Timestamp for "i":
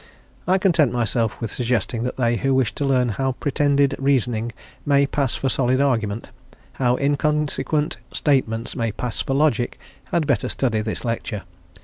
0.47-0.57